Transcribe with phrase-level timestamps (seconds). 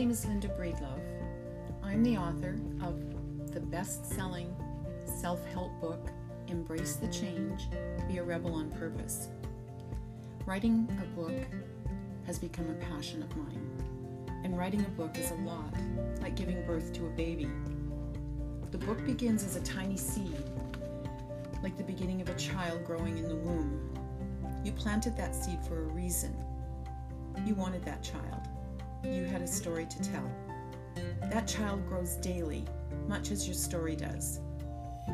[0.00, 1.02] name is Linda Breedlove.
[1.84, 4.56] I'm the author of the best selling
[5.04, 6.08] self help book,
[6.48, 7.68] Embrace the Change
[8.08, 9.28] Be a Rebel on Purpose.
[10.46, 11.34] Writing a book
[12.26, 13.70] has become a passion of mine,
[14.42, 15.74] and writing a book is a lot
[16.22, 17.50] like giving birth to a baby.
[18.70, 20.42] The book begins as a tiny seed,
[21.62, 23.94] like the beginning of a child growing in the womb.
[24.64, 26.34] You planted that seed for a reason.
[27.46, 28.48] You wanted that child.
[29.04, 30.30] You had a story to tell.
[31.30, 32.64] That child grows daily,
[33.08, 34.40] much as your story does.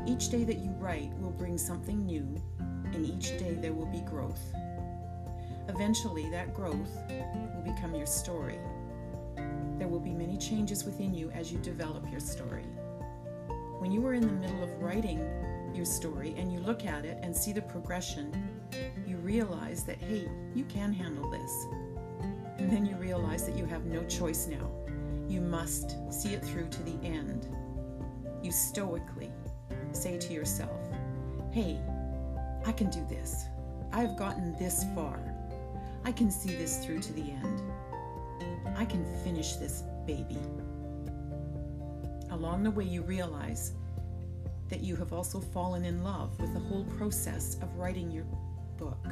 [0.06, 4.00] Each day that you write will bring something new, and each day there will be
[4.00, 4.42] growth.
[5.68, 8.58] Eventually, that growth will become your story.
[9.78, 12.64] There will be many changes within you as you develop your story.
[13.78, 15.20] When you are in the middle of writing
[15.74, 18.32] your story and you look at it and see the progression,
[19.06, 21.66] you realize that, hey, you can handle this.
[22.66, 24.68] And then you realize that you have no choice now.
[25.28, 27.46] You must see it through to the end.
[28.42, 29.30] You stoically
[29.92, 30.80] say to yourself,
[31.52, 31.80] hey,
[32.66, 33.44] I can do this.
[33.92, 35.20] I've gotten this far.
[36.04, 37.62] I can see this through to the end.
[38.76, 40.40] I can finish this baby.
[42.32, 43.74] Along the way, you realize
[44.70, 48.26] that you have also fallen in love with the whole process of writing your
[48.76, 49.06] book.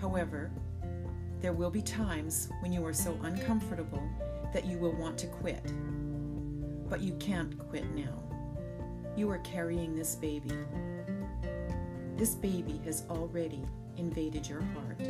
[0.00, 0.50] However,
[1.40, 4.02] there will be times when you are so uncomfortable
[4.52, 5.72] that you will want to quit.
[6.88, 8.22] But you can't quit now.
[9.16, 10.52] You are carrying this baby.
[12.16, 13.62] This baby has already
[13.96, 15.00] invaded your heart.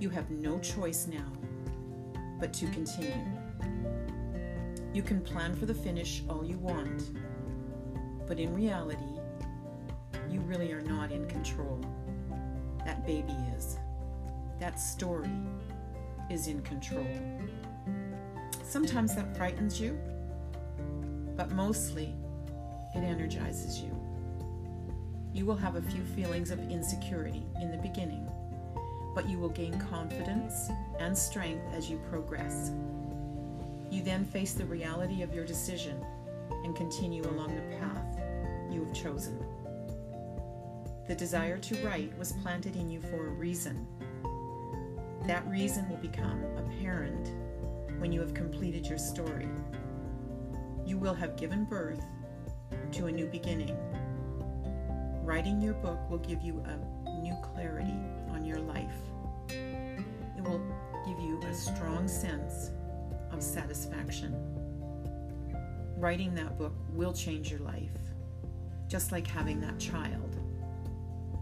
[0.00, 1.30] You have no choice now
[2.40, 3.14] but to continue.
[4.92, 7.10] You can plan for the finish all you want,
[8.26, 9.20] but in reality,
[10.30, 11.80] you really are not in control.
[12.84, 13.78] That baby is.
[14.60, 15.30] That story
[16.30, 17.06] is in control.
[18.62, 19.98] Sometimes that frightens you,
[21.36, 22.14] but mostly
[22.94, 23.90] it energizes you.
[25.32, 28.28] You will have a few feelings of insecurity in the beginning,
[29.14, 30.70] but you will gain confidence
[31.00, 32.70] and strength as you progress.
[33.90, 36.04] You then face the reality of your decision
[36.64, 38.20] and continue along the path
[38.70, 39.38] you have chosen.
[41.06, 43.86] The desire to write was planted in you for a reason.
[45.26, 47.30] That reason will become apparent
[47.98, 49.48] when you have completed your story.
[50.84, 52.04] You will have given birth
[52.92, 53.74] to a new beginning.
[55.22, 57.96] Writing your book will give you a new clarity
[58.32, 58.98] on your life.
[59.48, 60.60] It will
[61.06, 62.72] give you a strong sense
[63.30, 64.34] of satisfaction.
[65.96, 67.96] Writing that book will change your life,
[68.88, 70.36] just like having that child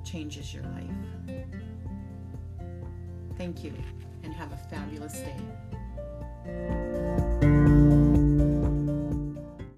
[0.05, 1.47] changes your life.
[3.43, 3.75] Thank you,
[4.23, 5.15] and have a fabulous
[6.47, 7.32] day.